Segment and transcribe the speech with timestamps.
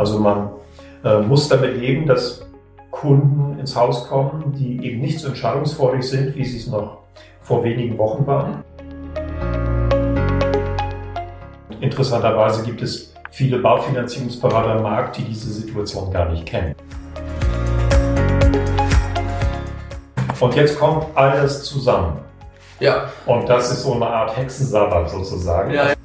[0.00, 0.48] Also man
[1.04, 2.40] äh, muss damit leben, dass
[2.90, 7.00] Kunden ins Haus kommen, die eben nicht so entscheidungsfreudig sind, wie sie es noch
[7.42, 8.64] vor wenigen Wochen waren.
[11.82, 16.74] Interessanterweise gibt es viele Baufinanzierungsberater am Markt, die diese Situation gar nicht kennen.
[20.40, 22.20] Und jetzt kommt alles zusammen.
[22.78, 23.10] Ja.
[23.26, 25.74] Und das ist so eine Art Hexensabbat sozusagen.
[25.74, 25.99] Ja, Grüß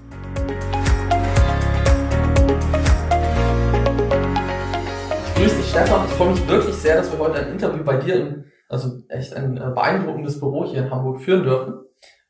[6.16, 9.58] freue mich wirklich sehr, dass wir heute ein Interview bei dir in, also echt ein
[9.58, 11.74] äh, beeindruckendes Büro hier in Hamburg führen dürfen.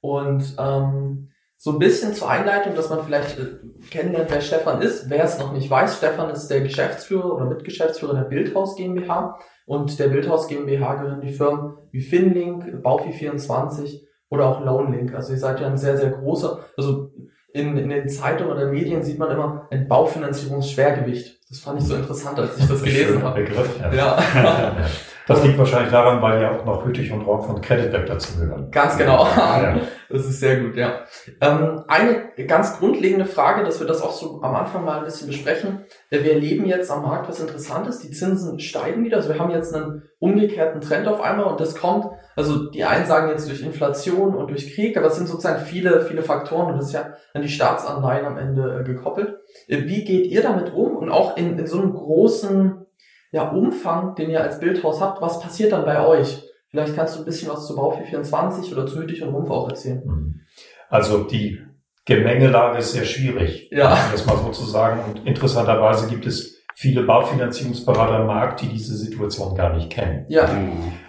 [0.01, 3.45] Und ähm, so ein bisschen zur Einleitung, dass man vielleicht äh,
[3.91, 5.07] kennenlernt, wer Stefan ist.
[5.09, 9.37] Wer es noch nicht weiß, Stefan ist der Geschäftsführer oder Mitgeschäftsführer der Bildhaus GmbH.
[9.67, 15.13] Und der Bildhaus GmbH gehören die Firmen wie Finlink, Baufi24 oder auch Loanlink.
[15.13, 17.11] Also ihr seid ja ein sehr, sehr großer, also
[17.55, 21.39] in, in den Zeitungen oder Medien sieht man immer ein Baufinanzierungsschwergewicht.
[21.49, 23.41] Das fand ich so interessant, als ich das gelesen habe.
[23.41, 23.93] Begriff, ja.
[23.93, 24.75] ja.
[25.27, 28.69] Das liegt wahrscheinlich daran, weil ja auch noch Hüttich und Rock von Creditweb dazu gehören.
[28.69, 29.25] Ganz genau.
[29.25, 29.77] Ja.
[30.07, 30.99] Das ist sehr gut, ja.
[31.41, 35.27] Ähm, eine ganz grundlegende Frage, dass wir das auch so am Anfang mal ein bisschen
[35.27, 35.79] besprechen.
[36.09, 38.01] Wir erleben jetzt am Markt was Interessantes.
[38.01, 39.17] Die Zinsen steigen wieder.
[39.17, 43.05] Also wir haben jetzt einen umgekehrten Trend auf einmal und das kommt, also die einen
[43.05, 46.77] sagen jetzt durch Inflation und durch Krieg, aber es sind sozusagen viele, viele Faktoren und
[46.77, 49.37] das ist ja an die Staatsanleihen am Ende äh, gekoppelt.
[49.67, 52.85] Äh, wie geht ihr damit um und auch in, in so einem großen
[53.31, 56.43] ja, Umfang, den ihr als Bildhaus habt, was passiert dann bei euch?
[56.69, 60.03] Vielleicht kannst du ein bisschen was zu Baufi24 oder zu Hüttich und Rumpf auch erzählen.
[60.05, 60.41] Mhm.
[60.89, 61.59] Also die
[62.05, 63.91] Gemengelage ist sehr schwierig, ja.
[63.91, 64.99] um das mal so zu sagen.
[65.07, 70.25] Und interessanterweise gibt es viele Baufinanzierungsberater am Markt, die diese Situation gar nicht kennen.
[70.27, 70.49] Ja.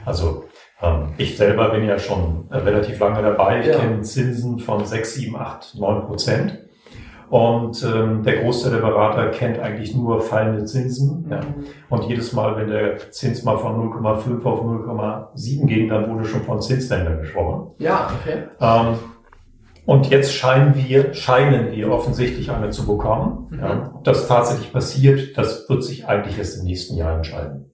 [0.04, 0.45] Also ähm,
[1.16, 3.60] ich selber bin ja schon relativ lange dabei.
[3.60, 3.78] Ich ja.
[3.78, 6.58] kenne Zinsen von 6, 7, 8, 9 Prozent.
[7.28, 11.24] Und ähm, der Großteil der Berater kennt eigentlich nur fallende Zinsen.
[11.24, 11.32] Mhm.
[11.32, 11.40] Ja.
[11.88, 16.42] Und jedes Mal, wenn der Zins mal von 0,5 auf 0,7 ging, dann wurde schon
[16.42, 17.72] von Zinsländern gesprochen.
[17.78, 18.44] Ja, okay.
[18.60, 18.98] Ähm,
[19.86, 23.46] und jetzt scheinen wir, scheinen wir offensichtlich eine zu bekommen.
[23.50, 23.58] Mhm.
[23.58, 23.92] Ja.
[23.94, 27.72] Ob das tatsächlich passiert, das wird sich eigentlich erst im nächsten Jahr entscheiden.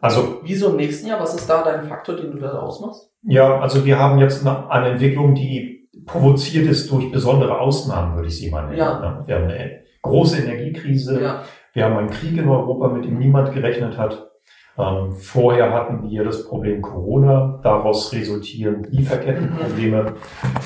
[0.00, 1.20] Also, wieso im nächsten Jahr?
[1.20, 3.10] Was ist da dein Faktor, den du da ausmachst?
[3.22, 8.38] Ja, also wir haben jetzt eine Entwicklung, die provoziert ist durch besondere Ausnahmen, würde ich
[8.38, 8.78] sie mal nennen.
[8.78, 9.22] Ja.
[9.26, 11.22] Wir haben eine große Energiekrise.
[11.22, 11.42] Ja.
[11.72, 14.30] Wir haben einen Krieg in Europa, mit dem niemand gerechnet hat.
[14.78, 20.14] Ähm, vorher hatten wir das Problem Corona, daraus resultieren Lieferkettenprobleme.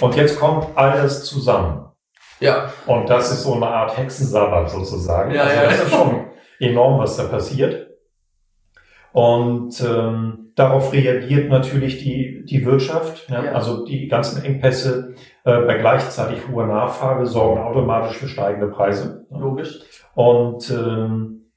[0.00, 1.86] Und jetzt kommt alles zusammen.
[2.40, 2.72] Ja.
[2.86, 5.32] Und das ist so eine Art Hexensabbat sozusagen.
[5.32, 5.64] Ja, also ja.
[5.64, 6.24] das ist schon
[6.58, 7.89] enorm, was da passiert.
[9.12, 13.28] Und ähm, darauf reagiert natürlich die, die Wirtschaft.
[13.28, 13.44] Ja?
[13.44, 13.53] ja.
[13.53, 19.26] Also die ganzen Engpässe äh, bei gleichzeitig hoher Nachfrage sorgen automatisch für steigende Preise.
[19.31, 19.81] Logisch.
[20.15, 21.50] Und ähm,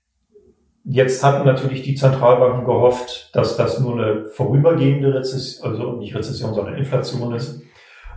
[0.84, 6.54] jetzt hatten natürlich die Zentralbanken gehofft, dass das nur eine vorübergehende Rezession, also nicht Rezession,
[6.54, 7.62] sondern Inflation ist.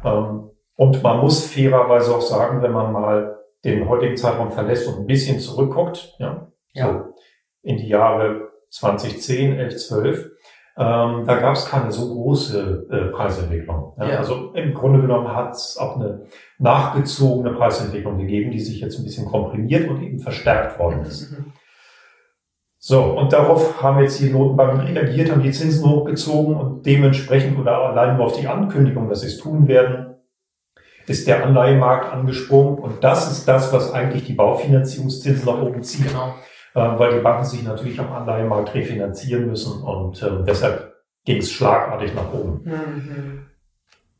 [0.05, 5.01] Ähm, und man muss fairerweise auch sagen, wenn man mal den heutigen Zeitraum verlässt und
[5.01, 6.87] ein bisschen zurückguckt, ja, ja.
[6.87, 7.15] so
[7.63, 10.31] in die Jahre 2010, 11, 12,
[10.78, 13.94] ähm, da gab es keine so große äh, Preisentwicklung.
[13.99, 14.09] Ja?
[14.09, 14.19] Ja.
[14.19, 16.27] Also im Grunde genommen hat es auch eine
[16.59, 21.31] nachgezogene Preisentwicklung gegeben, die sich jetzt ein bisschen komprimiert und eben verstärkt worden ist.
[21.31, 21.53] Mhm.
[22.78, 27.78] So, und darauf haben jetzt die Notenbanken reagiert, haben die Zinsen hochgezogen und dementsprechend oder
[27.78, 30.15] allein nur auf die Ankündigung, dass sie es tun werden,
[31.06, 36.09] ist der Anleihemarkt angesprungen und das ist das, was eigentlich die Baufinanzierungszinsen nach oben zieht.
[36.09, 36.34] Genau.
[36.77, 40.93] Äh, weil die Banken sich natürlich am Anleihenmarkt refinanzieren müssen und äh, deshalb
[41.25, 42.61] ging es schlagartig nach oben.
[42.65, 43.47] Mhm.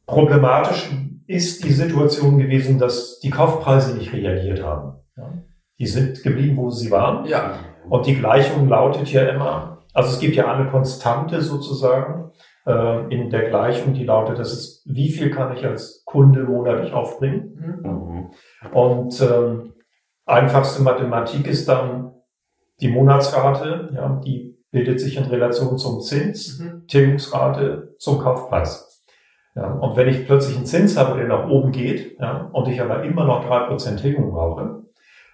[0.07, 0.91] Problematisch
[1.27, 4.95] ist die Situation gewesen, dass die Kaufpreise nicht reagiert haben.
[5.19, 5.35] Ja?
[5.79, 7.27] Die sind geblieben, wo sie waren.
[7.27, 7.59] Ja.
[7.91, 12.31] Und die Gleichung lautet ja immer, also es gibt ja eine Konstante sozusagen
[12.65, 16.95] äh, in der Gleichung, die lautet, das ist, wie viel kann ich als Kunde monatlich
[16.95, 17.83] aufbringen?
[17.83, 18.31] Mhm.
[18.73, 19.75] Und ähm,
[20.25, 22.16] einfachste Mathematik ist dann,
[22.81, 26.87] die Monatsrate, ja, die bildet sich in Relation zum Zins, mhm.
[26.87, 29.05] Tilgungsrate zum Kaufpreis.
[29.55, 32.81] Ja, und wenn ich plötzlich einen Zins habe, der nach oben geht, ja, und ich
[32.81, 34.83] aber immer noch drei Prozent Tilgung brauche,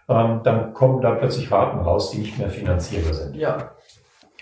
[0.09, 3.37] ähm, dann kommen da plötzlich Raten raus, die nicht mehr finanzierbar sind.
[3.37, 3.73] Ja.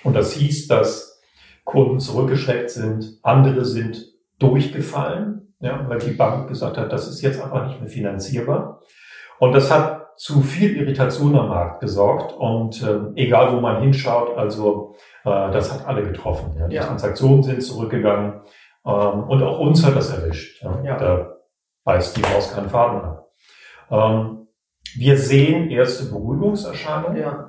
[0.04, 1.22] Und das hieß, dass
[1.64, 4.04] Kunden zurückgeschreckt sind, andere sind
[4.38, 8.80] durchgefallen, ja, weil die Bank gesagt hat, das ist jetzt einfach nicht mehr finanzierbar.
[9.38, 14.36] Und das hat zu viel Irritation am Markt gesorgt und äh, egal wo man hinschaut,
[14.36, 14.94] also
[15.24, 16.54] äh, das hat alle getroffen.
[16.58, 16.68] Ja.
[16.68, 16.84] Die ja.
[16.84, 18.42] Transaktionen sind zurückgegangen
[18.84, 20.62] ähm, und auch uns hat das erwischt.
[20.62, 20.78] Ja.
[20.84, 20.98] ja.
[20.98, 21.36] Da
[21.84, 23.30] beißt die Maus keinen Faden ab.
[23.90, 24.48] Ähm,
[24.94, 27.48] wir sehen erste Beruhigungserscheinungen, Ja.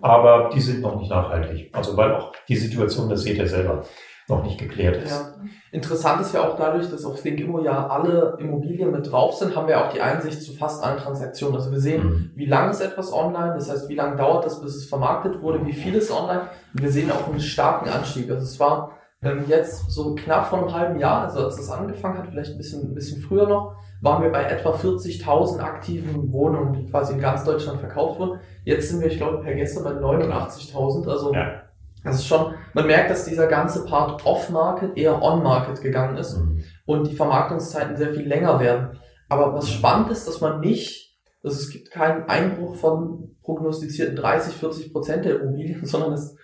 [0.00, 1.68] aber die sind noch nicht nachhaltig.
[1.76, 3.82] Also weil auch die Situation, das seht ihr selber,
[4.28, 5.10] noch nicht geklärt ist.
[5.10, 5.34] Ja.
[5.72, 9.68] Interessant ist ja auch dadurch, dass auf ThinkImmo ja alle Immobilien mit drauf sind, haben
[9.68, 11.54] wir auch die Einsicht zu fast allen Transaktionen.
[11.56, 12.30] Also wir sehen, Mhm.
[12.34, 15.64] wie lange ist etwas online, das heißt, wie lange dauert das, bis es vermarktet wurde,
[15.66, 16.42] wie viel ist online.
[16.74, 18.30] Und wir sehen auch einen starken Anstieg.
[18.30, 18.92] Also es war
[19.22, 22.58] ähm, jetzt so knapp vor einem halben Jahr, also als das angefangen hat, vielleicht ein
[22.58, 27.20] bisschen, ein bisschen früher noch, waren wir bei etwa 40.000 aktiven Wohnungen, die quasi in
[27.20, 28.40] ganz Deutschland verkauft wurden.
[28.64, 31.08] Jetzt sind wir, ich glaube, per gestern bei 89.000.
[31.08, 31.62] Also Ja.
[32.06, 36.62] Das ist schon, man merkt, dass dieser ganze Part Off-Market eher On-Market gegangen ist Mhm.
[36.86, 38.98] und die Vermarktungszeiten sehr viel länger werden.
[39.28, 44.54] Aber was spannend ist, dass man nicht, dass es gibt keinen Einbruch von prognostizierten 30,
[44.54, 46.36] 40 Prozent der Immobilien, sondern es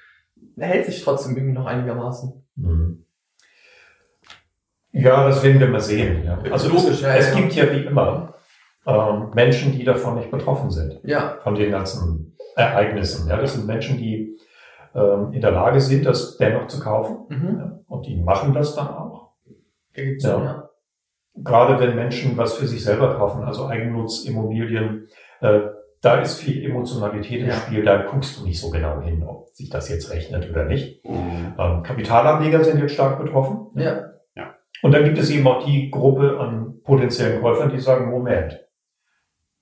[0.59, 2.45] hält sich trotzdem irgendwie noch einigermaßen.
[2.57, 3.05] Mhm.
[4.93, 6.25] Ja, das werden wir mal sehen.
[6.25, 6.39] Ja.
[6.51, 7.35] Also Logisch, es, ja, es ja.
[7.37, 8.35] gibt ja wie immer
[8.87, 13.29] ähm, Menschen, die davon nicht betroffen sind, Ja, von den ganzen Ereignissen.
[13.29, 14.37] Ja, das sind Menschen, die
[14.95, 17.27] ähm, in der Lage sind, das dennoch zu kaufen.
[17.29, 17.59] mhm.
[17.59, 19.33] Ja, und die machen das dann auch.
[19.95, 20.39] Da gibt's Ja.
[20.39, 20.45] ja.
[20.45, 20.69] ja.
[21.35, 25.09] Gerade wenn Menschen was für sich selber kaufen, also Eigennutzimmobilien,
[25.41, 25.61] äh,
[26.03, 27.55] da ist viel Emotionalität im Ja.
[27.55, 31.05] Spiel, da guckst du nicht so genau hin, ob sich das jetzt rechnet oder nicht.
[31.05, 31.55] Mhm.
[31.59, 33.69] Ähm, Kapitalanleger sind jetzt stark betroffen.
[33.75, 34.13] Ja,
[34.83, 38.61] Und dann gibt es eben auch die Gruppe an potenziellen Käufern, die sagen, Moment,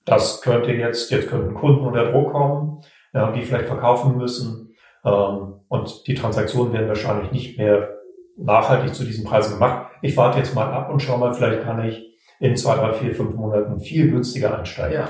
[0.03, 2.81] das könnte jetzt, jetzt könnten Kunden unter Druck kommen,
[3.13, 4.70] ja, die vielleicht verkaufen müssen.
[5.03, 7.97] Ähm, und die Transaktionen werden wahrscheinlich nicht mehr
[8.37, 9.87] nachhaltig zu diesen Preisen gemacht.
[10.01, 12.07] Ich warte jetzt mal ab und schau mal, vielleicht kann ich
[12.39, 14.93] in zwei, drei, vier, fünf Monaten viel günstiger einsteigen.
[14.99, 15.07] ja.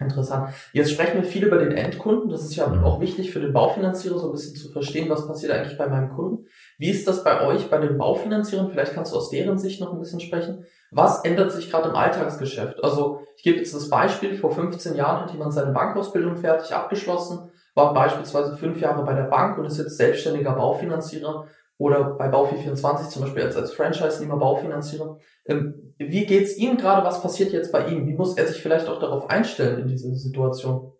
[0.00, 0.48] Interessant.
[0.72, 2.28] Jetzt sprechen wir viel über den Endkunden.
[2.28, 2.82] Das ist ja Mhm.
[2.84, 6.10] auch wichtig für den Baufinanzierer, so ein bisschen zu verstehen, was passiert eigentlich bei meinem
[6.10, 6.46] Kunden.
[6.78, 8.70] Wie ist das bei euch, bei den Baufinanzierern?
[8.70, 10.64] Vielleicht kannst du aus deren Sicht noch ein bisschen sprechen.
[10.90, 12.82] Was ändert sich gerade im Alltagsgeschäft?
[12.82, 17.50] Also ich gebe jetzt das Beispiel, vor 15 Jahren hat jemand seine Bankausbildung fertig abgeschlossen,
[17.74, 23.08] war beispielsweise fünf Jahre bei der Bank und ist jetzt selbstständiger Baufinanzierer oder bei Baufi24
[23.08, 25.18] zum Beispiel als, als Franchise-Nehmer Baufinanzierer.
[25.46, 27.04] Ähm, wie geht's ihm gerade?
[27.04, 28.06] Was passiert jetzt bei ihm?
[28.06, 30.92] Wie muss er sich vielleicht auch darauf einstellen in dieser Situation?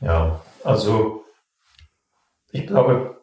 [0.00, 1.24] Ja, also
[2.52, 3.16] ich glaube,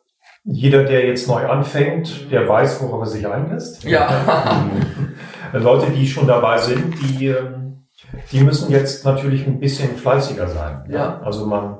[0.43, 3.83] jeder, der jetzt neu anfängt, der weiß, worauf er sich einlässt.
[3.83, 4.69] Ja.
[5.53, 7.87] Leute, die schon dabei sind, die, ähm,
[8.31, 10.85] die müssen jetzt natürlich ein bisschen fleißiger sein.
[10.89, 11.19] Ja.
[11.21, 11.79] Also man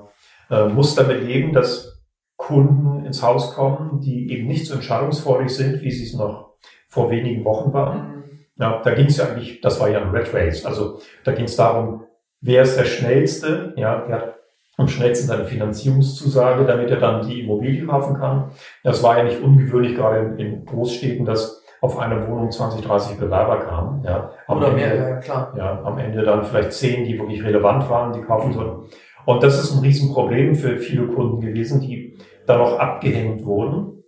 [0.49, 2.03] äh, muss damit leben, dass
[2.37, 6.55] Kunden ins Haus kommen, die eben nicht so entscheidungsfreudig sind, wie sie es noch
[6.87, 8.23] vor wenigen Wochen waren.
[8.57, 10.65] Ja, da ging es ja eigentlich, das war ja ein Red Race.
[10.65, 12.03] Also da ging es darum,
[12.41, 14.35] wer ist der Schnellste, ja, wer hat
[14.77, 18.51] am schnellsten seine Finanzierungszusage, damit er dann die Immobilie kaufen kann.
[18.83, 23.17] Das war ja nicht ungewöhnlich, gerade in, in Großstädten, dass auf eine Wohnung 20, 30
[23.17, 24.03] Bewerber kamen.
[24.03, 25.53] Ja, am Oder Ende, mehr, ja, klar.
[25.55, 28.89] Ja, am Ende dann vielleicht zehn, die wirklich relevant waren, die kaufen sollten.
[29.25, 34.03] Und das ist ein Riesenproblem für viele Kunden gewesen, die da noch abgehängt wurden.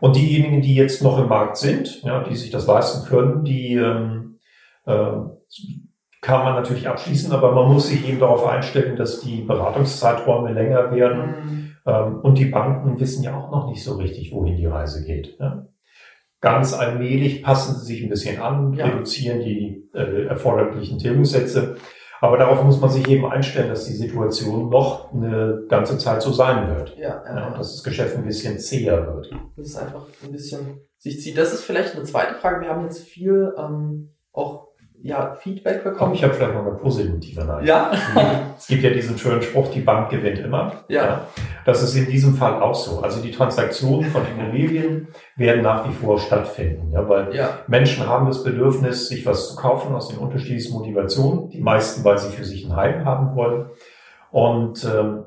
[0.00, 3.74] Und diejenigen, die jetzt noch im Markt sind, ja, die sich das leisten können, die
[3.74, 4.38] ähm,
[4.86, 5.12] äh,
[6.20, 10.90] kann man natürlich abschließen, aber man muss sich eben darauf einstellen, dass die Beratungszeiträume länger
[10.94, 11.20] werden.
[11.20, 11.70] Mhm.
[11.86, 15.36] Ähm, und die Banken wissen ja auch noch nicht so richtig, wohin die Reise geht.
[15.38, 15.66] Ja.
[16.40, 18.86] Ganz allmählich passen sie sich ein bisschen an, Ja.
[18.86, 21.76] reduzieren die äh, erforderlichen Tilgungssätze.
[22.24, 26.32] Aber darauf muss man sich eben einstellen, dass die Situation noch eine ganze Zeit so
[26.32, 26.96] sein wird.
[26.96, 29.30] Ja, ja, dass das Geschäft ein bisschen zäher wird.
[29.58, 31.36] Das ist einfach ein bisschen sich zieht.
[31.36, 32.62] Das ist vielleicht eine zweite Frage.
[32.62, 34.68] Wir haben jetzt viel ähm, auch
[35.04, 36.14] ja, Feedback Komm, bekommen.
[36.14, 37.68] ich habe vielleicht noch eine positive Nachricht.
[37.68, 37.90] Ja,
[38.56, 40.84] Es gibt ja diesen schönen Spruch, die Bank gewinnt immer.
[40.88, 41.26] ja,
[41.66, 43.00] Das ist in diesem Fall auch so.
[43.02, 48.26] Also die Transaktionen von Immobilien werden nach wie vor stattfinden, ja, weil ja, Menschen haben
[48.26, 51.50] das Bedürfnis, sich was zu kaufen aus den unterschiedlichsten Motivationen.
[51.50, 53.66] Die meisten, weil sie für sich ein Heim haben wollen.
[54.30, 55.24] Und ähm,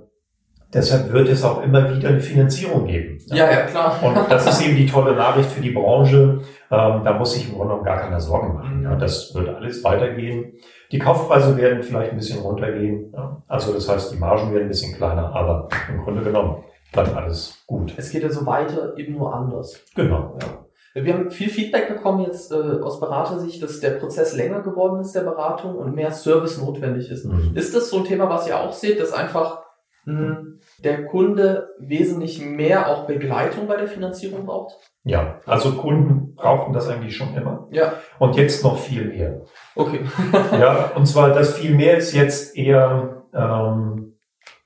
[0.77, 3.17] deshalb wird es auch immer wieder eine Finanzierung geben.
[3.27, 4.00] ja, ja, klar.
[4.03, 6.39] Und das ist eben die tolle Nachricht für die Branche.
[6.69, 8.84] Ähm, da muss sich im Grunde genommen gar keine Sorgen machen.
[8.84, 10.53] Ja, das wird alles weitergehen.
[10.91, 13.12] Die Kaufpreise werden vielleicht ein bisschen runtergehen.
[13.13, 13.41] Ja.
[13.48, 17.63] Also das heißt, die Margen werden ein bisschen kleiner, aber im Grunde genommen bleibt alles
[17.67, 17.93] gut.
[17.98, 19.84] Es geht ja so weiter, eben nur anders.
[19.96, 20.38] Genau.
[20.41, 21.03] Ja.
[21.03, 25.13] Wir haben viel Feedback bekommen jetzt äh, aus Beratersicht, dass der Prozess länger geworden ist
[25.13, 27.25] der Beratung und mehr Service notwendig ist.
[27.25, 27.51] Mhm.
[27.55, 29.66] Ist das so ein Thema, was ihr auch seht, dass einfach
[30.83, 34.75] der Kunde wesentlich mehr auch Begleitung bei der Finanzierung braucht?
[35.03, 39.41] Ja, also Kunden brauchten das eigentlich schon immer Ja, und jetzt noch viel mehr.
[39.75, 40.01] okay.
[40.53, 44.13] Ja, und zwar das viel mehr ist jetzt eher ähm,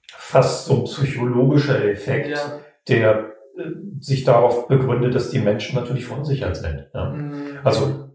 [0.10, 2.38] fast so ein psychologischer Effekt, ja.
[2.88, 3.19] der
[3.57, 3.63] äh,
[4.00, 6.88] sich darauf begründet, dass die Menschen natürlich verunsichert sind.
[6.93, 7.10] Ja.
[7.10, 8.10] mh, Also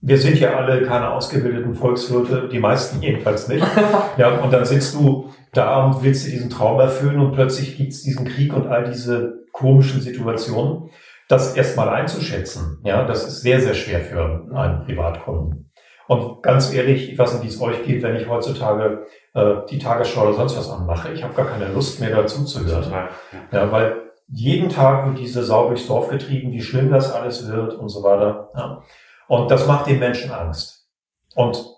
[0.00, 3.66] wir sind ja alle keine ausgebildeten Volkswirte, die meisten jedenfalls nicht.
[4.16, 8.26] Ja, und dann sitzt du da willst dir diesen Traum erfüllen und plötzlich gibt's diesen
[8.26, 10.90] Krieg und all diese komischen Situationen.
[11.28, 15.72] Das erstmal einzuschätzen, ja, das ist sehr, sehr schwer für einen Privatkunden.
[16.06, 19.78] Und ganz ehrlich, ich weiß nicht, wie es euch geht, wenn ich heutzutage äh, die
[19.78, 21.12] Tagesschau oder sonst was anmache.
[21.12, 23.08] Ich habe gar keine Lust mehr dazu zu hören.
[23.50, 27.74] Ja, weil jeden Tag wird diese Sau durchs Dorf getrieben, wie schlimm das alles wird
[27.74, 28.50] und so weiter.
[28.54, 28.82] Ja.
[29.26, 30.88] Und das macht den Menschen Angst.
[31.34, 31.75] Und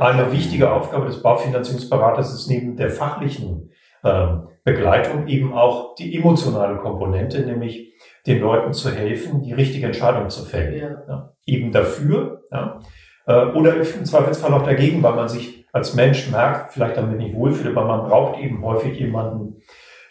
[0.00, 3.70] eine wichtige Aufgabe des Baufinanzierungsberaters ist neben der fachlichen
[4.04, 7.94] ähm, Begleitung eben auch die emotionale Komponente, nämlich
[8.26, 10.76] den Leuten zu helfen, die richtige Entscheidung zu fällen.
[10.76, 11.02] Ja.
[11.08, 12.80] Ja, eben dafür ja,
[13.26, 17.34] äh, oder im Zweifelsfall auch dagegen, weil man sich als Mensch merkt, vielleicht damit nicht
[17.34, 19.62] wohlfühlt, aber man braucht eben häufig jemanden,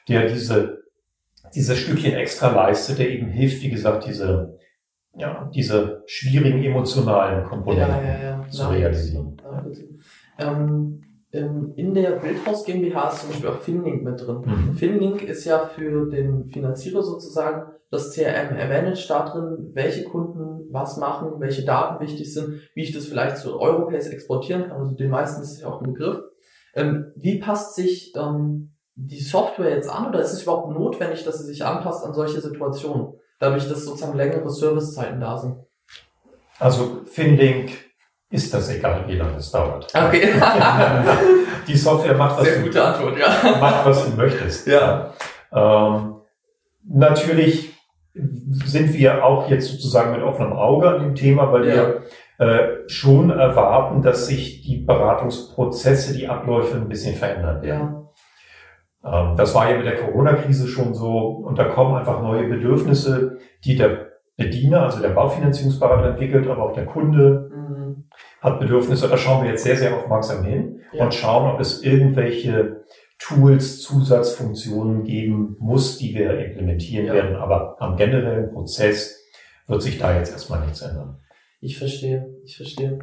[0.08, 0.84] der diese,
[1.56, 4.58] diese Stückchen extra leistet, der eben hilft, wie gesagt, diese
[5.18, 8.50] ja, diese schwierigen emotionalen Komponenten ja, ja, ja.
[8.50, 9.38] zu realisieren.
[10.38, 11.02] Ähm,
[11.76, 14.42] in der Bildhaus GmbH ist zum Beispiel auch Finlink mit drin.
[14.46, 14.74] Mhm.
[14.74, 18.56] Finlink ist ja für den Finanzierer sozusagen das CRM.
[18.56, 23.08] Er managt da drin, welche Kunden was machen, welche Daten wichtig sind, wie ich das
[23.08, 24.78] vielleicht zu Europace exportieren kann.
[24.78, 26.20] Also den meisten ist ja auch ein Begriff.
[26.74, 31.40] Ähm, wie passt sich ähm, die Software jetzt an oder ist es überhaupt notwendig, dass
[31.40, 33.14] sie sich anpasst an solche Situationen?
[33.40, 35.58] Dadurch, dass sozusagen längere Servicezeiten da sind.
[36.60, 37.72] Also Finlink
[38.30, 39.88] ist das egal, wie lange es dauert.
[39.94, 40.34] Okay.
[41.68, 43.58] Die Software macht was, Sehr gute Antwort, ja.
[43.60, 44.68] macht, was du möchtest.
[44.68, 45.14] Ja.
[45.52, 46.16] Ähm,
[46.88, 47.74] natürlich
[48.14, 51.76] sind wir auch jetzt sozusagen mit offenem Auge an dem Thema, weil ja.
[51.76, 52.04] wir
[52.38, 57.94] äh, schon erwarten, dass sich die Beratungsprozesse, die Abläufe ein bisschen verändern werden.
[57.94, 58.05] Ja.
[59.06, 63.38] Ähm, das war ja mit der Corona-Krise schon so und da kommen einfach neue Bedürfnisse,
[63.64, 64.08] die der
[64.38, 68.10] Bediener, also der Baufinanzierungsberater entwickelt, aber auch der Kunde mhm.
[68.42, 69.08] hat Bedürfnisse.
[69.08, 71.06] Da schauen wir jetzt sehr, sehr aufmerksam hin ja.
[71.06, 72.84] und schauen, ob es irgendwelche
[73.18, 77.14] Tools, Zusatzfunktionen geben muss, die wir implementieren ja.
[77.14, 77.36] werden.
[77.38, 79.24] Aber am generellen Prozess
[79.68, 81.20] wird sich da jetzt erstmal nichts ändern.
[81.62, 83.00] Ich verstehe, ich verstehe.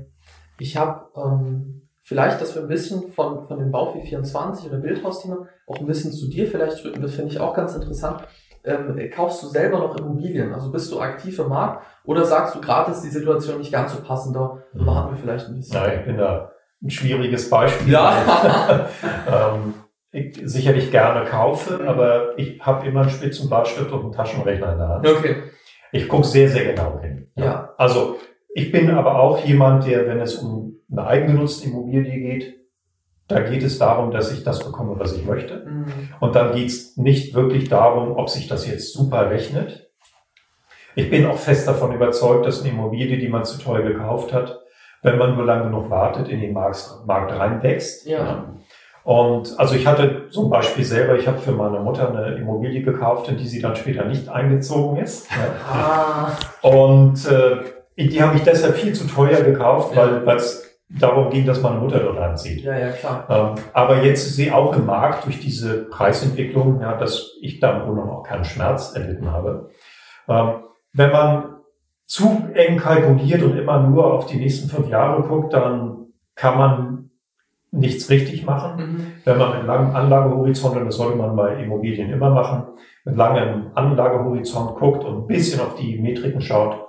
[0.58, 5.46] Ich habe ähm, vielleicht, dass wir ein bisschen von, von dem Baufi 24 oder Bildhausthema
[5.66, 8.22] auch ein bisschen zu dir vielleicht rücken, das finde ich auch ganz interessant.
[8.64, 10.52] Ähm, kaufst du selber noch Immobilien?
[10.52, 13.92] Also bist du aktiv im Markt oder sagst du gerade ist die Situation nicht ganz
[13.92, 14.86] so passend, da mhm.
[14.86, 15.80] warten wir vielleicht ein bisschen?
[15.80, 17.92] Nein, ich bin da ein schwieriges Beispiel.
[17.92, 18.88] Ja.
[19.26, 19.74] ähm,
[20.12, 24.88] ich sicherlich gerne kaufe, aber ich habe immer einen Spitzenblattstift und einen Taschenrechner in der
[24.88, 25.08] Hand.
[25.08, 25.36] Okay.
[25.90, 27.30] Ich gucke sehr, sehr genau hin.
[27.34, 27.44] Ja.
[27.44, 27.74] ja.
[27.78, 28.18] Also
[28.54, 32.54] ich bin aber auch jemand, der, wenn es um eine eigengenutzte Immobilie geht,
[33.28, 35.64] da geht es darum, dass ich das bekomme, was ich möchte.
[35.64, 35.86] Mhm.
[36.20, 39.90] Und dann geht es nicht wirklich darum, ob sich das jetzt super rechnet.
[40.94, 44.60] Ich bin auch fest davon überzeugt, dass eine Immobilie, die man zu teuer gekauft hat,
[45.02, 48.06] wenn man nur lange genug wartet, in den Markt, Markt reinwächst.
[48.06, 48.54] Ja.
[49.04, 53.28] Und also ich hatte zum Beispiel selber, ich habe für meine Mutter eine Immobilie gekauft,
[53.28, 55.28] in die sie dann später nicht eingezogen ist.
[55.68, 56.32] Ah.
[56.60, 61.62] Und äh, die habe ich deshalb viel zu teuer gekauft, weil es darum ging, dass
[61.62, 62.62] meine Mutter dort anzieht.
[62.62, 63.26] Ja, ja, klar.
[63.28, 67.84] Ähm, aber jetzt sie auch im Markt durch diese Preisentwicklung, ja, dass ich da im
[67.84, 69.70] Grunde auch keinen Schmerz erlitten habe.
[70.28, 71.44] Ähm, wenn man
[72.06, 77.10] zu eng kalkuliert und immer nur auf die nächsten fünf Jahre guckt, dann kann man
[77.70, 78.76] nichts richtig machen.
[78.76, 79.06] Mhm.
[79.24, 82.64] Wenn man mit langem Anlagehorizont, und das sollte man bei Immobilien immer machen,
[83.04, 86.84] mit langem Anlagehorizont guckt und ein bisschen auf die Metriken schaut,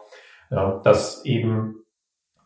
[0.53, 1.83] ja, dass eben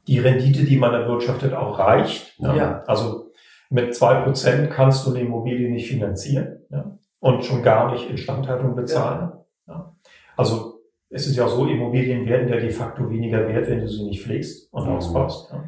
[0.08, 2.40] die Rendite, die man erwirtschaftet, auch reicht.
[2.40, 2.56] Ja.
[2.56, 2.84] ja.
[2.88, 3.32] Also
[3.70, 6.98] mit zwei Prozent kannst du eine Immobilie nicht finanzieren ja.
[7.20, 9.34] und schon gar nicht Instandhaltung bezahlen.
[9.68, 9.74] Ja.
[9.74, 9.96] ja.
[10.38, 13.88] Also es ist ja auch so, Immobilien werden ja de facto weniger wert, wenn du
[13.88, 14.96] sie nicht pflegst und mhm.
[14.96, 15.52] ausbaust.
[15.52, 15.64] Ja.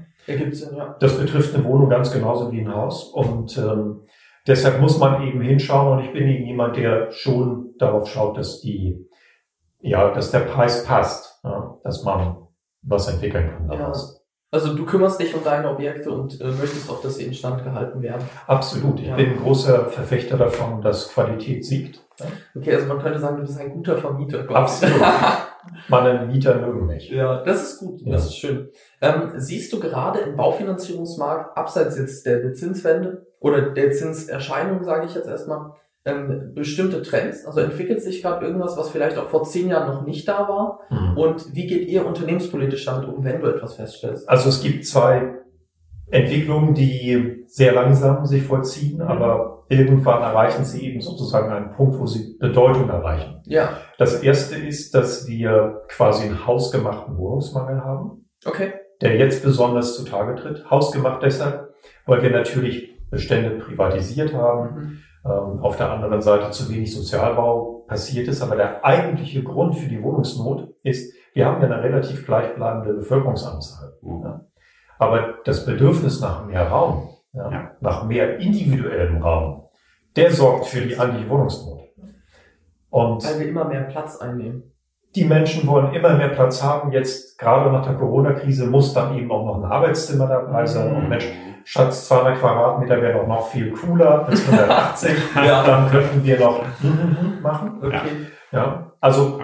[1.00, 4.02] Das betrifft eine Wohnung ganz genauso wie ein Haus und ähm,
[4.48, 8.62] deshalb muss man eben hinschauen und ich bin eben jemand, der schon darauf schaut, dass
[8.62, 9.08] die,
[9.82, 12.48] ja, dass der Preis passt, ja, dass man
[12.82, 14.14] was entwickeln kann daraus.
[14.14, 14.20] Ja.
[14.52, 18.02] Also du kümmerst dich um deine Objekte und äh, möchtest auch, dass sie instand gehalten
[18.02, 18.28] werden.
[18.48, 19.00] Absolut.
[19.00, 19.16] Ich ja.
[19.16, 22.04] bin ein großer Verfechter davon, dass Qualität siegt.
[22.20, 22.26] Ja.
[22.56, 24.50] Okay, also man könnte sagen, du bist ein guter Vermieter.
[24.50, 25.00] Absolut.
[25.88, 27.12] Meine Mieter mögen mich.
[27.12, 28.02] Ja, das ist gut.
[28.02, 28.14] Ja.
[28.14, 28.70] Das ist schön.
[29.02, 35.06] Ähm, siehst du gerade im Baufinanzierungsmarkt, abseits jetzt der, der Zinswende oder der Zinserscheinung, sage
[35.06, 35.74] ich jetzt erstmal,
[36.06, 37.46] ähm, bestimmte Trends?
[37.46, 40.80] Also entwickelt sich gerade irgendwas, was vielleicht auch vor zehn Jahren noch nicht da war?
[40.90, 41.18] Mhm.
[41.18, 44.28] Und wie geht ihr unternehmenspolitisch damit um, wenn du etwas feststellst?
[44.28, 45.36] Also es gibt zwei
[46.12, 49.04] Entwicklungen, die sehr langsam sich vollziehen, mhm.
[49.04, 53.42] aber irgendwann erreichen sie eben sozusagen einen Punkt, wo sie Bedeutung erreichen.
[53.46, 53.78] Ja.
[53.98, 58.26] Das erste ist, dass wir quasi einen hausgemachten Wohnungsmangel haben.
[58.46, 58.74] Okay.
[59.02, 60.70] der jetzt besonders zutage tritt.
[60.70, 61.74] Hausgemacht deshalb,
[62.06, 64.76] weil wir natürlich Bestände privatisiert haben.
[64.76, 64.98] Mhm.
[65.26, 68.42] Ähm, auf der anderen Seite zu wenig Sozialbau passiert ist.
[68.42, 73.98] Aber der eigentliche Grund für die Wohnungsnot ist, wir haben ja eine relativ gleichbleibende Bevölkerungsanzahl.
[74.02, 74.24] Mhm.
[74.24, 74.46] Ja.
[74.98, 77.72] Aber das Bedürfnis nach mehr Raum, ja, ja.
[77.80, 79.68] nach mehr individuellem Raum,
[80.16, 81.80] der sorgt für die eigentliche Wohnungsnot.
[82.90, 84.72] Und Weil wir immer mehr Platz einnehmen.
[85.16, 86.92] Die Menschen wollen immer mehr Platz haben.
[86.92, 90.92] Jetzt, gerade nach der Corona-Krise, muss dann eben auch noch ein Arbeitszimmer dabei sein.
[90.92, 90.98] Mhm.
[90.98, 91.26] Und Mensch,
[91.64, 95.12] statt 200 Quadratmeter wäre doch noch viel cooler als 180.
[95.36, 95.64] ja.
[95.64, 96.64] Dann könnten wir noch
[97.42, 97.80] machen.
[97.82, 98.28] Okay.
[98.52, 99.42] Ja, also,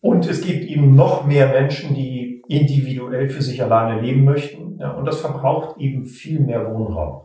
[0.00, 4.78] und es gibt eben noch mehr Menschen, die individuell für sich alleine leben möchten.
[4.78, 7.22] Ja, und das verbraucht eben viel mehr Wohnraum.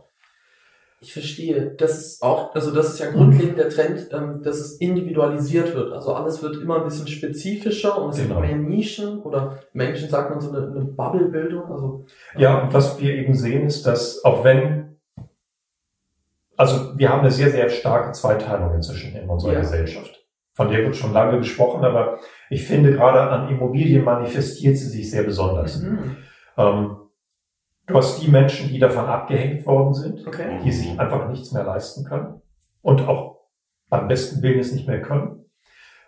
[1.00, 1.74] Ich verstehe.
[1.76, 5.92] Das ist auch, also das ist ja grundlegend der Trend, ähm, dass es individualisiert wird.
[5.92, 8.40] Also alles wird immer ein bisschen spezifischer und es genau.
[8.40, 11.70] gibt mehr Nischen oder Menschen sagt man so eine, eine Bubble-Bildung.
[11.70, 12.04] Also,
[12.36, 14.96] ja, und was wir eben sehen ist, dass auch wenn,
[16.56, 19.60] also wir haben eine sehr, sehr starke Zweiteilung inzwischen in unserer ja.
[19.60, 20.18] Gesellschaft.
[20.54, 22.18] Von der wird schon lange gesprochen, aber
[22.50, 25.80] ich finde gerade an Immobilien manifestiert sie sich sehr besonders.
[25.80, 26.16] Mhm.
[26.56, 26.96] Ähm,
[27.88, 30.60] Du hast die Menschen, die davon abgehängt worden sind, okay.
[30.62, 32.42] die sich einfach nichts mehr leisten können
[32.82, 33.38] und auch
[33.88, 35.46] beim besten Willen es nicht mehr können,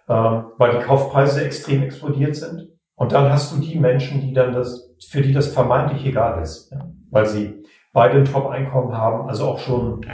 [0.06, 2.68] ähm, weil die Kaufpreise extrem explodiert sind.
[2.96, 6.70] Und dann hast du die Menschen, die dann das, für die das vermeintlich egal ist,
[6.70, 9.26] ja, weil sie beide ein Top-Einkommen haben.
[9.26, 10.04] Also auch schon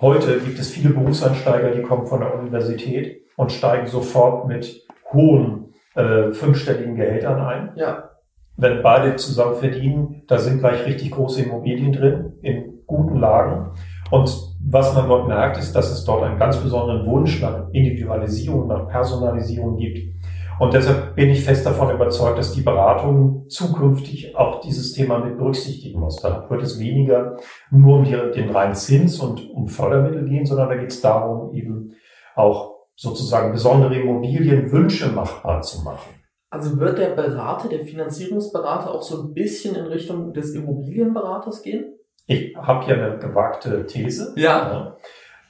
[0.00, 5.74] heute gibt es viele Berufsansteiger, die kommen von der Universität und steigen sofort mit hohen
[5.96, 7.72] äh, fünfstelligen Gehältern ein.
[7.74, 8.15] Ja
[8.56, 13.72] wenn beide zusammen verdienen, da sind gleich richtig große Immobilien drin, in guten Lagen.
[14.10, 14.30] Und
[14.68, 18.88] was man dort merkt, ist, dass es dort einen ganz besonderen Wunsch nach Individualisierung, nach
[18.88, 20.16] Personalisierung gibt.
[20.58, 25.36] Und deshalb bin ich fest davon überzeugt, dass die Beratung zukünftig auch dieses Thema mit
[25.36, 26.16] berücksichtigen muss.
[26.16, 27.36] Da wird es weniger
[27.70, 31.52] nur um die, den reinen Zins und um Fördermittel gehen, sondern da geht es darum,
[31.52, 31.92] eben
[32.34, 36.15] auch sozusagen besondere Immobilienwünsche machbar zu machen.
[36.48, 41.94] Also wird der Berater, der Finanzierungsberater auch so ein bisschen in Richtung des Immobilienberaters gehen?
[42.26, 44.96] Ich habe ja eine gewagte These, ja.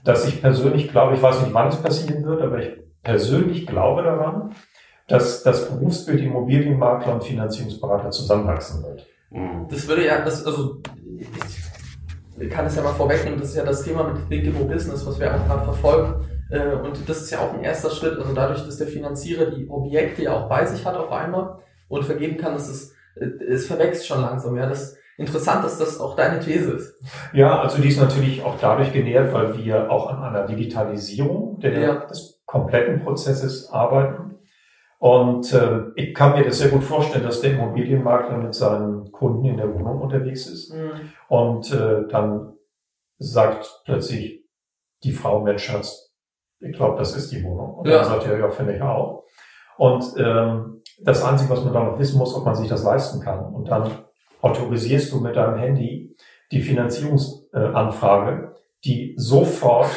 [0.04, 4.02] dass ich persönlich glaube, ich weiß nicht, wann es passieren wird, aber ich persönlich glaube
[4.02, 4.54] daran,
[5.09, 9.06] dass das Berufsbild Immobilienmakler und Finanzierungsberater zusammenwachsen wird.
[9.30, 9.68] Mhm.
[9.70, 10.80] Das würde ja, das, also
[12.38, 15.06] ich kann es ja mal vorwegnehmen, das ist ja das Thema mit Think Immo Business,
[15.06, 18.32] was wir auch gerade verfolgen äh, und das ist ja auch ein erster Schritt, also
[18.35, 21.56] dadurch, dass der Finanzierer die Objekte ja auch bei sich hat auf einmal
[21.88, 24.66] und vergeben kann, dass es, äh, es verwächst schon langsam, ja.
[24.66, 26.94] Das interessant, dass das auch deine These ist.
[27.32, 31.80] Ja, also die ist natürlich auch dadurch genährt, weil wir auch an einer Digitalisierung der,
[31.80, 31.94] ja.
[32.06, 34.38] des kompletten Prozesses arbeiten.
[34.98, 39.44] Und äh, ich kann mir das sehr gut vorstellen, dass der Immobilienmakler mit seinen Kunden
[39.44, 41.11] in der Wohnung unterwegs ist mhm.
[41.28, 42.54] und äh, dann
[43.18, 44.44] sagt plötzlich
[45.04, 46.06] die Frau, Mensch, Schatz,
[46.61, 47.75] ich glaube, das ist die Wohnung.
[47.75, 47.99] Und ja.
[47.99, 49.25] dann sagt er, ja, finde ich auch.
[49.77, 53.21] Und ähm, das Einzige, was man da noch wissen muss, ob man sich das leisten
[53.21, 53.55] kann.
[53.55, 53.90] Und dann
[54.40, 56.16] autorisierst du mit deinem Handy
[56.51, 59.88] die Finanzierungsanfrage, die sofort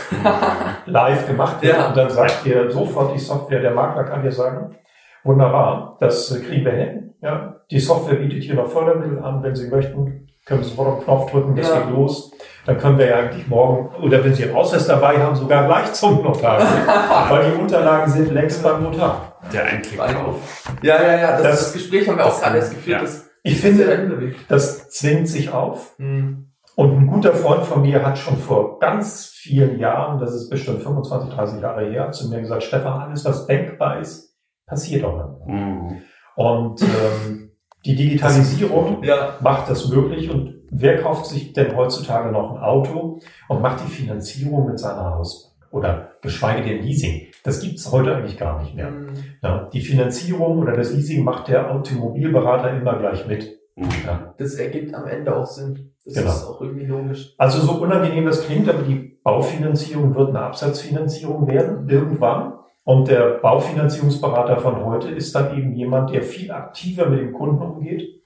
[0.86, 1.78] live gemacht wird.
[1.78, 1.89] Ja.
[1.89, 4.76] Und dann sagt dir sofort die Software, der Makler kann dir sagen,
[5.24, 7.13] wunderbar, das kriegen wir hin.
[7.22, 10.97] Ja, die Software bietet hier noch Fördermittel an, wenn Sie möchten, können Sie sofort auf
[10.97, 11.79] den Knopf drücken, das ja.
[11.79, 12.31] geht los
[12.69, 15.91] dann können wir ja eigentlich morgen, oder wenn Sie einen Ausweis dabei haben, sogar gleich
[15.93, 16.59] zum Notar
[17.29, 19.39] weil die Unterlagen sind längst beim Notar.
[19.51, 20.67] Der Einklick auf.
[20.83, 22.97] Ja, ja, ja, das, das, das Gespräch haben wir auch gerade erst geführt.
[22.97, 23.01] Ja.
[23.01, 25.97] Das, ich finde, das zwingt sich auf.
[25.97, 26.51] Mhm.
[26.75, 30.83] Und ein guter Freund von mir hat schon vor ganz vielen Jahren, das ist bestimmt
[30.83, 34.35] 25, 30 Jahre her, zu mir gesagt, Stefan, alles, was denkbar ist,
[34.67, 35.47] passiert auch nicht.
[35.47, 36.01] Mhm.
[36.35, 37.48] Und ähm,
[37.85, 39.37] die Digitalisierung ja.
[39.41, 43.91] macht das möglich und wer kauft sich denn heutzutage noch ein Auto und macht die
[43.91, 45.49] Finanzierung mit seiner Hausbank?
[45.71, 47.27] Oder geschweige denn Leasing.
[47.43, 48.89] Das gibt's heute eigentlich gar nicht mehr.
[48.89, 49.13] Mhm.
[49.43, 53.59] Ja, die Finanzierung oder das Leasing macht der Automobilberater immer gleich mit.
[53.75, 53.89] Mhm.
[54.05, 54.33] Ja.
[54.37, 55.91] Das ergibt am Ende auch Sinn.
[56.05, 56.31] Das genau.
[56.31, 57.35] ist auch irgendwie logisch.
[57.37, 62.53] Also so unangenehm das klingt, aber die Baufinanzierung wird eine Absatzfinanzierung werden, irgendwann.
[62.89, 67.62] Und der Baufinanzierungsberater von heute ist dann eben jemand, der viel aktiver mit dem Kunden
[67.62, 68.19] umgeht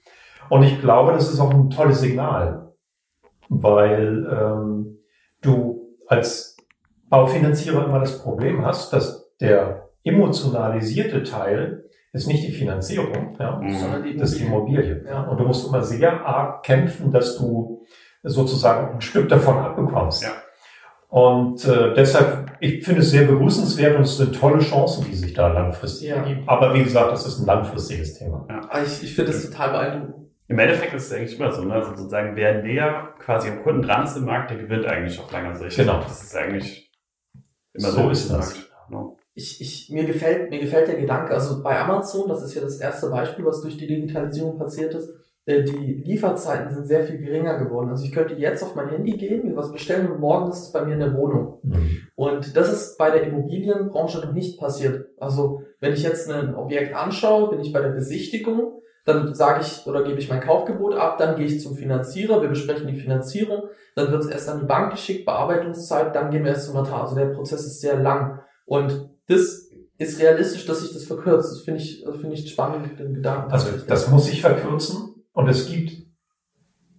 [0.50, 2.74] und ich glaube, das ist auch ein tolles Signal,
[3.50, 5.00] weil ähm,
[5.42, 6.58] du als
[7.10, 13.74] Baufinanzierer immer das Problem hast, dass der emotionalisierte Teil ist nicht die Finanzierung, ja, mhm.
[13.74, 15.04] sondern die, das ist die Immobilie.
[15.08, 15.24] Ja.
[15.24, 17.84] Und du musst immer sehr arg kämpfen, dass du
[18.22, 20.24] sozusagen ein Stück davon abbekommst.
[20.24, 20.32] Ja.
[21.10, 25.34] Und äh, deshalb, ich finde es sehr begrüßenswert und es sind tolle Chancen, die sich
[25.34, 26.16] da langfristig ja.
[26.16, 26.44] ergeben.
[26.48, 28.48] Aber wie gesagt, das ist ein langfristiges Thema.
[28.50, 28.82] Ja.
[28.82, 31.74] Ich, ich finde es total beeindruckend Im Endeffekt ist es eigentlich immer so, ne?
[31.74, 35.30] also sozusagen, wer näher quasi am Kunden dran ist im Markt, der gewinnt eigentlich auf
[35.30, 35.76] langer Sicht.
[35.76, 36.00] Genau.
[36.04, 36.90] Das ist eigentlich
[37.74, 38.56] immer So so, ist im das.
[38.56, 39.16] Markt, ne?
[39.36, 42.80] Ich, ich, mir gefällt, mir gefällt der Gedanke, also bei Amazon, das ist ja das
[42.80, 45.10] erste Beispiel, was durch die Digitalisierung passiert ist,
[45.46, 47.90] die Lieferzeiten sind sehr viel geringer geworden.
[47.90, 50.72] Also ich könnte jetzt auf mein Handy gehen, mir was bestellen und morgen ist es
[50.72, 51.60] bei mir in der Wohnung.
[51.64, 52.08] Mhm.
[52.16, 55.10] Und das ist bei der Immobilienbranche noch nicht passiert.
[55.20, 59.86] Also wenn ich jetzt ein Objekt anschaue, bin ich bei der Besichtigung, dann sage ich
[59.86, 63.64] oder gebe ich mein Kaufgebot ab, dann gehe ich zum Finanzierer, wir besprechen die Finanzierung,
[63.96, 67.02] dann wird es erst an die Bank geschickt, Bearbeitungszeit, dann gehen wir erst zum Notar.
[67.02, 68.40] Also der Prozess ist sehr lang.
[68.66, 71.52] Und das ist realistisch, dass sich das verkürzt.
[71.52, 73.52] Das finde ich, finde ich spannend, den Gedanken.
[73.52, 75.92] Also das muss sich verkürzen und es gibt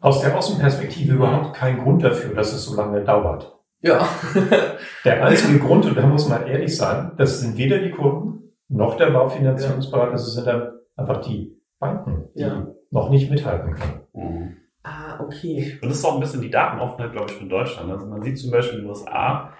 [0.01, 3.59] aus der Außenperspektive überhaupt keinen Grund dafür, dass es so lange dauert.
[3.81, 4.07] ja.
[5.05, 8.97] Der einzige Grund, und da muss man ehrlich sein, das sind weder die Kunden noch
[8.97, 12.67] der Baufinanzierungsberater, das sind dann einfach die Banken, die Ja.
[12.91, 14.01] noch nicht mithalten können.
[14.15, 14.57] Mhm.
[14.83, 15.79] ah, okay.
[15.83, 17.91] Und das ist auch ein bisschen die Datenoffenheit, glaube ich, von Deutschland.
[17.91, 19.53] Also man sieht zum Beispiel in den USA,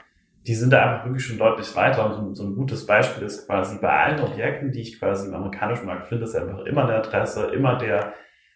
[0.47, 2.07] die sind da einfach wirklich schon deutlich weiter.
[2.07, 5.35] Und so, so ein gutes Beispiel ist quasi bei allen Objekten, die ich quasi im
[5.35, 8.13] amerikanischen Markt finde, ist einfach immer eine Adresse, immer der,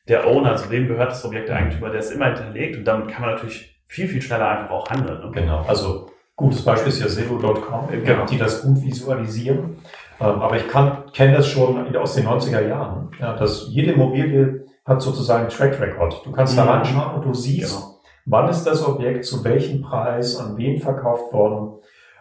[0.08, 3.08] der Owner, also wem gehört das Objekt der Eigentümer, der ist immer hinterlegt und damit
[3.08, 5.20] kann man natürlich viel, viel schneller einfach auch handeln.
[5.20, 5.30] Ne?
[5.32, 8.24] Genau, also gutes Beispiel ist ja Zillow.com, Genau.
[8.26, 9.76] die das gut visualisieren.
[10.20, 14.66] Ähm, Aber ich kann kenne das schon aus den 90er Jahren, ja, dass jede Immobilie
[14.84, 16.22] hat sozusagen einen Track Record.
[16.24, 16.68] Du kannst da Mhm.
[16.70, 18.00] reinschauen und du siehst, Genau.
[18.26, 21.74] wann ist das Objekt, zu welchem Preis, an wen verkauft worden.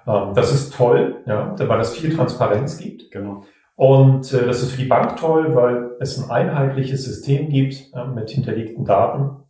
[0.06, 3.12] Ähm, Das ist toll, ja, weil es viel Transparenz gibt.
[3.12, 3.44] Genau.
[3.78, 8.06] Und äh, das ist für die Bank toll, weil es ein einheitliches System gibt äh,
[8.06, 9.44] mit hinterlegten Daten.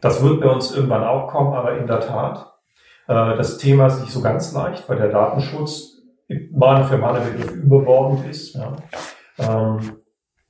[0.00, 2.54] Das wird bei uns irgendwann auch kommen, aber in der Tat,
[3.08, 6.00] äh, das Thema ist nicht so ganz leicht, weil der Datenschutz
[6.52, 8.54] mal für mal Begriff überbordend ist.
[8.54, 8.76] Ja.
[9.38, 9.96] Ähm,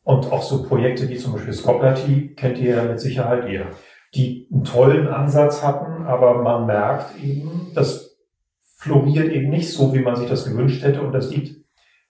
[0.05, 3.63] und auch so Projekte wie zum Beispiel Scopperty kennt ihr ja mit Sicherheit, Ja.
[4.15, 8.19] die einen tollen Ansatz hatten, aber man merkt eben, das
[8.77, 11.01] floriert eben nicht so, wie man sich das gewünscht hätte.
[11.01, 11.61] Und das liegt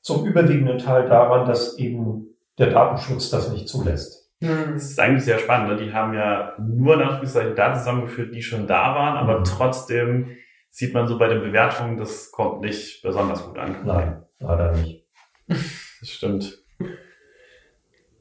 [0.03, 4.31] zum überwiegenden Teil daran, dass eben der Datenschutz das nicht zulässt.
[4.43, 4.73] Hm.
[4.75, 5.69] Das ist eigentlich sehr spannend.
[5.71, 5.85] Ne?
[5.85, 9.45] Die haben ja nur in Anführungszeichen Daten zusammengeführt, die schon da waren, aber Mhm.
[9.45, 10.37] trotzdem
[10.71, 13.77] sieht man so bei den Bewertungen, das kommt nicht besonders gut an.
[13.85, 15.05] Nein, leider nicht.
[15.49, 16.59] Das stimmt.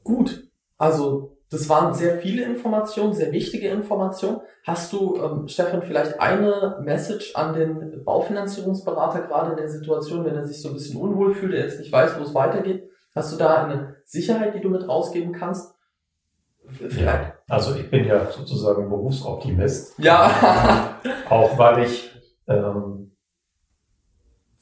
[0.02, 0.48] Gut.
[0.76, 4.40] Also, das waren sehr viele Informationen, sehr wichtige Informationen.
[4.64, 10.36] Hast du, ähm, Stefan, vielleicht eine Message an den Baufinanzierungsberater gerade in der Situation, wenn
[10.36, 12.88] er sich so ein bisschen unwohl fühlt, er jetzt nicht weiß, wo es weitergeht?
[13.14, 15.74] Hast du da eine Sicherheit, die du mit rausgeben kannst?
[16.68, 17.32] Vielleicht.
[17.48, 20.98] Also ich bin ja sozusagen Berufsoptimist, Ja.
[21.28, 22.12] auch weil ich
[22.46, 22.99] ähm,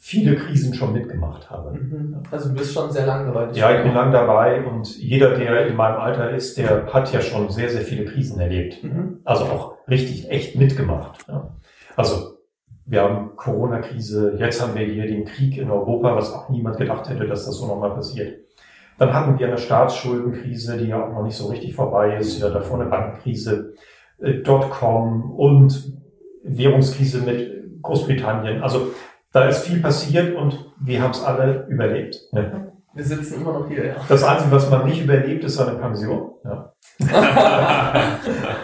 [0.08, 1.72] viele Krisen schon mitgemacht habe.
[1.72, 2.22] Mhm.
[2.30, 3.52] also, du bist schon sehr lange dabei.
[3.52, 7.20] Ja, ich bin lang dabei und jeder, der in meinem Alter ist, der hat ja
[7.20, 8.82] schon sehr, sehr viele Krisen erlebt.
[8.82, 9.18] Mhm.
[9.24, 11.26] Also auch richtig, echt mitgemacht.
[11.28, 11.50] Ja.
[11.94, 12.38] Also
[12.86, 17.06] wir haben Corona-Krise, jetzt haben wir hier den Krieg in Europa, was auch niemand gedacht
[17.10, 18.38] hätte, dass das so nochmal passiert.
[18.96, 22.48] Dann hatten wir eine Staatsschuldenkrise, die ja auch noch nicht so richtig vorbei ist, ja
[22.48, 23.74] davor eine Bankenkrise,
[24.20, 25.92] äh, Dotcom und
[26.44, 28.62] Währungskrise mit Großbritannien.
[28.62, 28.92] Also
[29.32, 32.16] da ist viel passiert und wir haben es alle überlebt.
[32.32, 32.68] Ja.
[32.94, 33.94] Wir sitzen immer noch hier, ja.
[34.08, 36.30] Das Einzige, was man nicht überlebt, ist eine Pension.
[36.44, 36.72] Ja.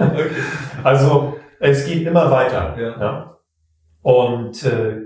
[0.01, 0.31] okay.
[0.83, 2.75] Also es geht immer weiter.
[2.79, 3.01] Ja.
[3.01, 3.31] Ja.
[4.03, 5.03] Und äh,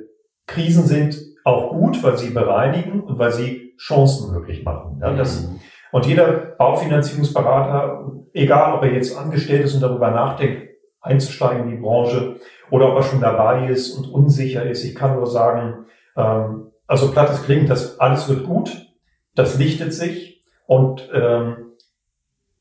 [0.46, 4.98] Krisen sind auch gut, weil sie bereinigen und weil sie Chancen möglich machen.
[5.00, 5.60] Ja, das, Mhm.
[5.92, 6.26] und jeder
[6.58, 10.67] Baufinanzierungsberater, egal ob er jetzt angestellt ist und darüber nachdenkt,
[11.00, 12.36] einzusteigen in die Branche
[12.70, 17.10] oder ob er schon dabei ist und unsicher ist, ich kann nur sagen, ähm, also
[17.10, 18.88] platt es klingt, das alles wird gut,
[19.34, 21.68] das lichtet sich und ähm,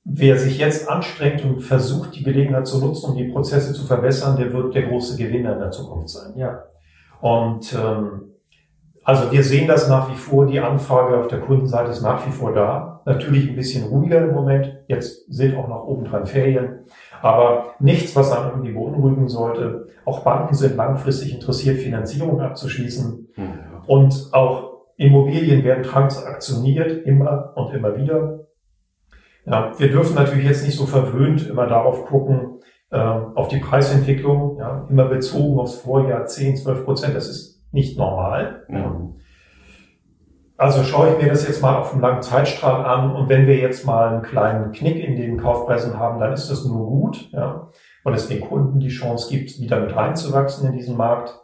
[0.04, 4.38] wer sich jetzt anstrengt und versucht, die Gelegenheit zu nutzen, um die Prozesse zu verbessern,
[4.38, 6.38] der wird der große Gewinner in der Zukunft sein.
[6.38, 6.64] Ja.
[7.20, 8.28] Und ähm,
[9.04, 12.32] also wir sehen das nach wie vor, die Anfrage auf der Kundenseite ist nach wie
[12.32, 13.02] vor da.
[13.06, 14.84] Natürlich ein bisschen ruhiger im Moment.
[14.88, 16.80] Jetzt sind auch noch obendran Ferien.
[17.22, 19.88] Aber nichts, was einen irgendwie beunruhigen sollte.
[20.06, 23.28] Auch Banken sind langfristig interessiert, Finanzierung abzuschließen.
[23.36, 23.44] Ja.
[23.88, 28.48] Und auch Immobilien werden transaktioniert, immer und immer wieder.
[29.46, 34.58] Ja, wir dürfen natürlich jetzt nicht so verwöhnt immer darauf gucken, äh, auf die Preisentwicklung,
[34.60, 37.16] ja, immer bezogen aufs Vorjahr 10, 12 Prozent.
[37.16, 38.66] Das ist nicht normal.
[38.68, 39.16] Mhm.
[40.58, 43.58] Also schaue ich mir das jetzt mal auf einen langen Zeitstrahl an und wenn wir
[43.58, 47.70] jetzt mal einen kleinen Knick in den Kaufpreisen haben, dann ist das nur gut, ja,
[48.04, 51.40] weil es den Kunden die Chance gibt, wieder mit reinzuwachsen in diesen Markt,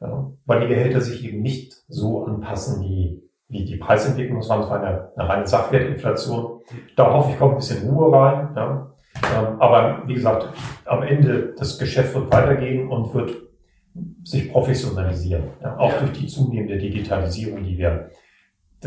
[0.00, 4.70] ja, weil die Gehälter sich eben nicht so anpassen wie, wie die Preisentwicklung, sondern es
[4.70, 6.60] war eine, eine reine Sachwertinflation.
[6.96, 8.50] Da hoffe ich, kommt ein bisschen Ruhe rein.
[8.54, 8.90] Ja.
[9.38, 10.48] Ähm, aber wie gesagt,
[10.84, 13.32] am Ende das Geschäft wird weitergehen und wird
[14.24, 15.44] sich professionalisieren.
[15.62, 18.10] Ja, auch durch die zunehmende Digitalisierung, die wir,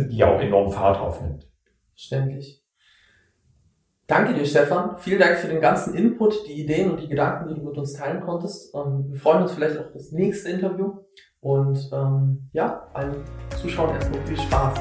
[0.04, 1.48] die auch enorm Fahrt aufnimmt.
[1.96, 2.64] Ständig.
[4.08, 4.98] Danke dir, Stefan.
[5.00, 7.94] Vielen Dank für den ganzen Input, die Ideen und die Gedanken, die du mit uns
[7.94, 8.74] teilen konntest.
[8.74, 10.94] Ähm, wir freuen uns vielleicht auf das nächste Interview.
[11.42, 13.24] Und ähm, ja, allen
[13.62, 14.80] Zuschauern erstmal viel Spaß.